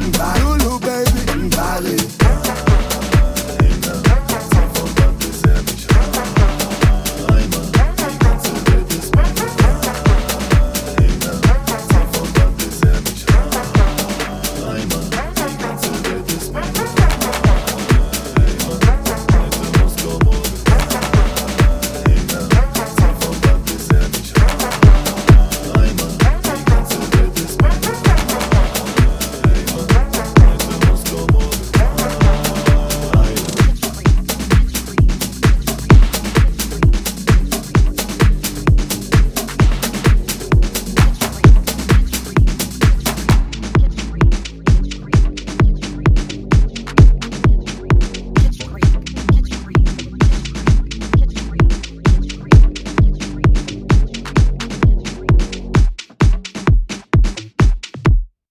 [0.00, 0.55] come back.